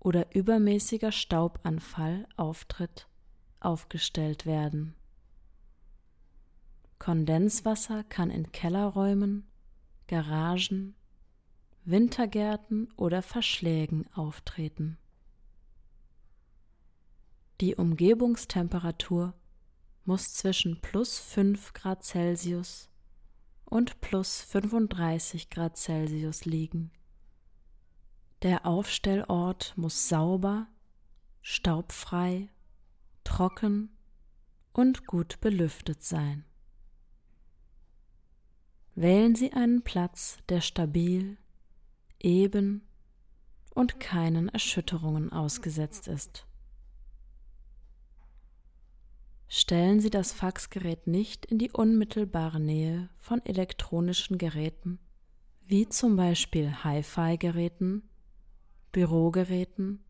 oder 0.00 0.34
übermäßiger 0.34 1.12
Staubanfall 1.12 2.26
auftritt, 2.36 3.08
aufgestellt 3.58 4.44
werden. 4.44 4.94
Kondenswasser 6.98 8.04
kann 8.04 8.30
in 8.30 8.52
Kellerräumen, 8.52 9.48
Garagen, 10.08 10.94
Wintergärten 11.86 12.92
oder 12.96 13.22
Verschlägen 13.22 14.06
auftreten. 14.12 14.98
Die 17.60 17.74
Umgebungstemperatur 17.74 19.34
muss 20.06 20.32
zwischen 20.32 20.80
plus 20.80 21.18
5 21.18 21.74
Grad 21.74 22.02
Celsius 22.02 22.88
und 23.66 24.00
plus 24.00 24.40
35 24.40 25.50
Grad 25.50 25.76
Celsius 25.76 26.46
liegen. 26.46 26.90
Der 28.40 28.64
Aufstellort 28.64 29.74
muss 29.76 30.08
sauber, 30.08 30.68
staubfrei, 31.42 32.48
trocken 33.24 33.90
und 34.72 35.06
gut 35.06 35.38
belüftet 35.42 36.02
sein. 36.02 36.46
Wählen 38.94 39.34
Sie 39.34 39.52
einen 39.52 39.82
Platz, 39.82 40.38
der 40.48 40.62
stabil, 40.62 41.36
eben 42.18 42.88
und 43.74 44.00
keinen 44.00 44.48
Erschütterungen 44.48 45.30
ausgesetzt 45.30 46.08
ist. 46.08 46.46
Stellen 49.52 49.98
Sie 49.98 50.10
das 50.10 50.32
Faxgerät 50.32 51.08
nicht 51.08 51.44
in 51.44 51.58
die 51.58 51.72
unmittelbare 51.72 52.60
Nähe 52.60 53.08
von 53.18 53.44
elektronischen 53.44 54.38
Geräten, 54.38 55.00
wie 55.64 55.88
zum 55.88 56.14
Beispiel 56.14 56.72
Hi-Fi-Geräten, 56.84 58.08
Bürogeräten 58.92 60.04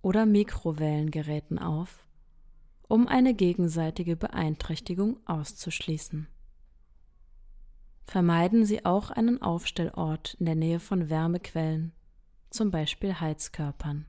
oder 0.00 0.24
Mikrowellengeräten 0.24 1.58
auf, 1.58 2.06
um 2.88 3.06
eine 3.06 3.34
gegenseitige 3.34 4.16
Beeinträchtigung 4.16 5.20
auszuschließen. 5.26 6.26
Vermeiden 8.06 8.64
Sie 8.64 8.86
auch 8.86 9.10
einen 9.10 9.42
Aufstellort 9.42 10.38
in 10.40 10.46
der 10.46 10.54
Nähe 10.54 10.80
von 10.80 11.10
Wärmequellen, 11.10 11.92
zum 12.48 12.70
Beispiel 12.70 13.12
Heizkörpern. 13.20 14.06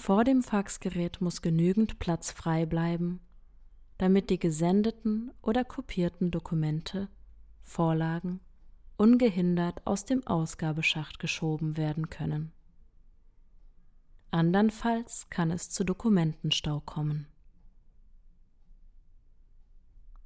Vor 0.00 0.24
dem 0.24 0.42
Faxgerät 0.42 1.20
muss 1.20 1.42
genügend 1.42 1.98
Platz 1.98 2.30
frei 2.30 2.64
bleiben, 2.64 3.20
damit 3.98 4.30
die 4.30 4.38
gesendeten 4.38 5.30
oder 5.42 5.62
kopierten 5.62 6.30
Dokumente, 6.30 7.10
Vorlagen 7.60 8.40
ungehindert 8.96 9.86
aus 9.86 10.06
dem 10.06 10.26
Ausgabeschacht 10.26 11.18
geschoben 11.18 11.76
werden 11.76 12.08
können. 12.08 12.50
Andernfalls 14.30 15.26
kann 15.28 15.50
es 15.50 15.68
zu 15.68 15.84
Dokumentenstau 15.84 16.80
kommen. 16.80 17.26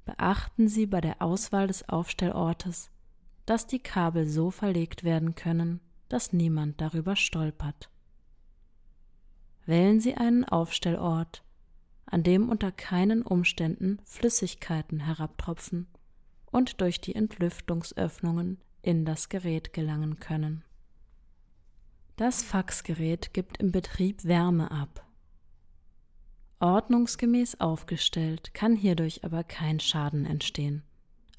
Beachten 0.05 0.69
Sie 0.69 0.85
bei 0.85 1.01
der 1.01 1.21
Auswahl 1.21 1.67
des 1.67 1.89
Aufstellortes, 1.89 2.91
dass 3.45 3.67
die 3.67 3.79
Kabel 3.79 4.25
so 4.25 4.51
verlegt 4.51 5.03
werden 5.03 5.35
können, 5.35 5.81
dass 6.07 6.31
niemand 6.31 6.79
darüber 6.79 7.17
stolpert. 7.17 7.89
Wählen 9.65 9.99
Sie 9.99 10.15
einen 10.15 10.45
Aufstellort, 10.45 11.43
an 12.05 12.23
dem 12.23 12.49
unter 12.49 12.71
keinen 12.71 13.23
Umständen 13.23 13.99
Flüssigkeiten 14.03 14.99
herabtropfen 14.99 15.87
und 16.45 16.81
durch 16.81 17.01
die 17.01 17.15
Entlüftungsöffnungen 17.15 18.59
in 18.81 19.05
das 19.05 19.29
Gerät 19.29 19.73
gelangen 19.73 20.19
können. 20.19 20.63
Das 22.15 22.43
Faxgerät 22.43 23.33
gibt 23.33 23.57
im 23.57 23.71
Betrieb 23.71 24.23
Wärme 24.23 24.71
ab. 24.71 25.05
Ordnungsgemäß 26.59 27.59
aufgestellt 27.59 28.53
kann 28.53 28.75
hierdurch 28.75 29.25
aber 29.25 29.43
kein 29.43 29.79
Schaden 29.79 30.25
entstehen, 30.25 30.83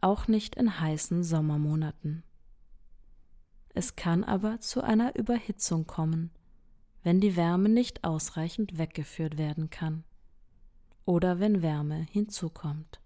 auch 0.03 0.29
nicht 0.29 0.57
in 0.57 0.79
heißen 0.79 1.25
Sommermonaten. 1.25 2.23
Es 3.73 3.97
kann 3.97 4.25
aber 4.25 4.61
zu 4.61 4.83
einer 4.83 5.17
Überhitzung 5.17 5.87
kommen, 5.87 6.31
wenn 7.07 7.21
die 7.21 7.37
Wärme 7.37 7.69
nicht 7.69 8.03
ausreichend 8.03 8.79
weggeführt 8.79 9.39
werden 9.39 9.71
kann 9.71 10.03
oder 11.05 11.39
wenn 11.39 11.63
Wärme 11.63 12.01
hinzukommt. 12.11 13.01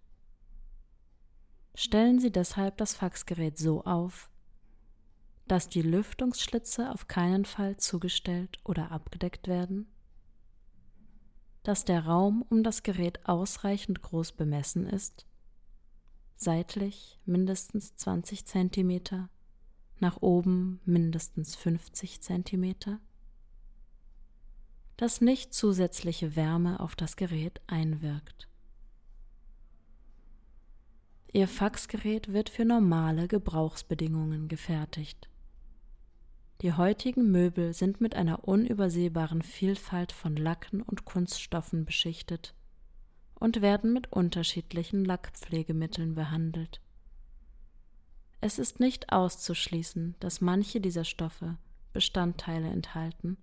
Stellen 1.75 2.19
Sie 2.19 2.33
deshalb 2.33 2.79
das 2.79 2.95
Faxgerät 2.95 3.59
so 3.59 3.85
auf, 3.85 4.31
dass 5.47 5.69
die 5.69 5.83
Lüftungsschlitze 5.83 6.91
auf 6.91 7.09
keinen 7.09 7.45
Fall 7.45 7.77
zugestellt 7.77 8.59
oder 8.65 8.91
abgedeckt 8.91 9.49
werden, 9.49 9.87
dass 11.63 11.85
der 11.85 12.07
Raum 12.07 12.41
um 12.49 12.63
das 12.63 12.83
Gerät 12.83 13.29
ausreichend 13.29 14.01
groß 14.01 14.33
bemessen 14.33 14.87
ist, 14.87 15.27
seitlich 16.37 17.21
mindestens 17.27 17.97
20 17.97 18.47
cm, 18.47 19.29
nach 19.99 20.23
oben 20.23 20.81
mindestens 20.87 21.55
50 21.55 22.23
cm, 22.23 22.99
dass 25.01 25.23
nicht 25.23 25.55
zusätzliche 25.55 26.37
Wärme 26.37 26.79
auf 26.79 26.95
das 26.95 27.17
Gerät 27.17 27.63
einwirkt. 27.67 28.49
Ihr 31.33 31.49
Faxgerät 31.49 32.35
wird 32.35 32.51
für 32.51 32.67
normale 32.67 33.27
Gebrauchsbedingungen 33.27 34.47
gefertigt. 34.49 35.31
Die 36.61 36.75
heutigen 36.75 37.31
Möbel 37.31 37.73
sind 37.73 38.03
mit 38.03 38.15
einer 38.15 38.47
unübersehbaren 38.47 39.41
Vielfalt 39.41 40.13
von 40.13 40.37
Lacken 40.37 40.83
und 40.83 41.07
Kunststoffen 41.07 41.87
beschichtet 41.87 42.55
und 43.37 43.63
werden 43.63 43.95
mit 43.95 44.13
unterschiedlichen 44.13 45.07
Lackpflegemitteln 45.07 46.15
behandelt. 46.15 46.83
Es 48.43 48.59
ist 48.59 48.81
nicht 48.81 49.11
auszuschließen, 49.11 50.17
dass 50.21 50.43
manche 50.43 50.79
dieser 50.79 51.07
Stoffe 51.07 51.57
Bestandteile 51.95 52.69
enthalten, 52.69 53.39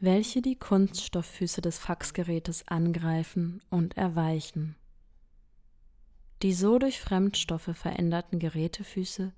welche 0.00 0.40
die 0.40 0.56
Kunststofffüße 0.56 1.60
des 1.60 1.78
Faxgerätes 1.78 2.66
angreifen 2.66 3.60
und 3.68 3.98
erweichen. 3.98 4.76
Die 6.42 6.54
so 6.54 6.78
durch 6.78 7.00
Fremdstoffe 7.00 7.70
veränderten 7.74 8.38
Gerätefüße 8.38 9.34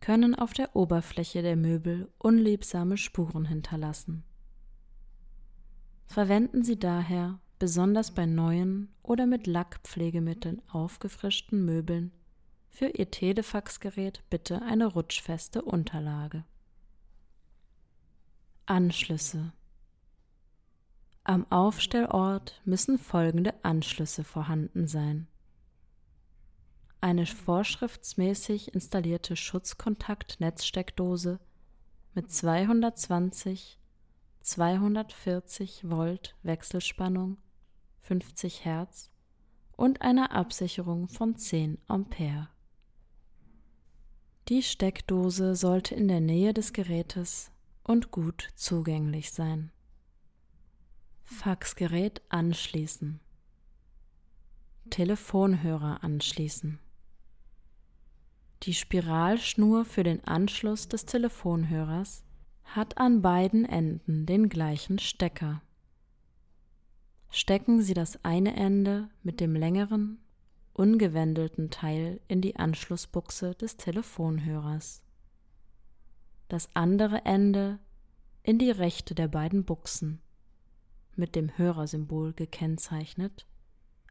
können 0.00 0.36
auf 0.36 0.52
der 0.52 0.76
Oberfläche 0.76 1.42
der 1.42 1.56
Möbel 1.56 2.08
unliebsame 2.18 2.96
Spuren 2.96 3.44
hinterlassen. 3.44 4.22
Verwenden 6.06 6.62
Sie 6.62 6.78
daher 6.78 7.40
besonders 7.58 8.12
bei 8.12 8.24
neuen 8.24 8.94
oder 9.02 9.26
mit 9.26 9.48
Lackpflegemitteln 9.48 10.62
aufgefrischten 10.68 11.64
Möbeln 11.64 12.12
für 12.70 12.86
Ihr 12.86 13.10
Telefaxgerät 13.10 14.22
bitte 14.30 14.62
eine 14.62 14.86
rutschfeste 14.86 15.62
Unterlage. 15.62 16.44
Anschlüsse 18.66 19.52
am 21.28 21.46
Aufstellort 21.50 22.60
müssen 22.64 22.98
folgende 22.98 23.52
Anschlüsse 23.62 24.24
vorhanden 24.24 24.88
sein. 24.88 25.28
Eine 27.02 27.26
vorschriftsmäßig 27.26 28.74
installierte 28.74 29.36
Schutzkontakt-Netzsteckdose 29.36 31.38
mit 32.14 32.32
220 32.32 33.78
240 34.40 35.90
Volt 35.90 36.34
Wechselspannung, 36.42 37.36
50 38.00 38.64
Hertz 38.64 39.10
und 39.76 40.00
einer 40.00 40.32
Absicherung 40.32 41.08
von 41.08 41.36
10 41.36 41.76
Ampere. 41.88 42.48
Die 44.48 44.62
Steckdose 44.62 45.56
sollte 45.56 45.94
in 45.94 46.08
der 46.08 46.20
Nähe 46.20 46.54
des 46.54 46.72
Gerätes 46.72 47.50
und 47.84 48.12
gut 48.12 48.48
zugänglich 48.56 49.30
sein. 49.30 49.72
Faxgerät 51.30 52.22
anschließen. 52.30 53.20
Telefonhörer 54.88 56.02
anschließen. 56.02 56.78
Die 58.62 58.72
Spiralschnur 58.72 59.84
für 59.84 60.02
den 60.04 60.24
Anschluss 60.24 60.88
des 60.88 61.04
Telefonhörers 61.04 62.24
hat 62.64 62.96
an 62.96 63.20
beiden 63.20 63.66
Enden 63.66 64.24
den 64.24 64.48
gleichen 64.48 64.98
Stecker. 64.98 65.60
Stecken 67.30 67.82
Sie 67.82 67.94
das 67.94 68.24
eine 68.24 68.56
Ende 68.56 69.10
mit 69.22 69.38
dem 69.38 69.54
längeren, 69.54 70.18
ungewendelten 70.72 71.70
Teil 71.70 72.22
in 72.26 72.40
die 72.40 72.56
Anschlussbuchse 72.56 73.54
des 73.54 73.76
Telefonhörers. 73.76 75.02
Das 76.48 76.74
andere 76.74 77.26
Ende 77.26 77.78
in 78.42 78.58
die 78.58 78.70
rechte 78.70 79.14
der 79.14 79.28
beiden 79.28 79.64
Buchsen 79.64 80.22
mit 81.18 81.36
dem 81.36 81.56
Hörersymbol 81.58 82.32
gekennzeichnet, 82.32 83.46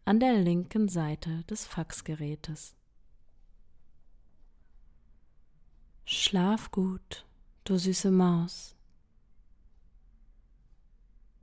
an 0.06 0.20
der 0.20 0.34
linken 0.34 0.88
Seite 0.88 1.44
des 1.50 1.66
Faxgerätes. 1.66 2.76
Schlaf 6.06 6.72
gut, 6.72 7.26
du 7.66 7.78
süße 7.78 8.12
Maus. 8.12 8.77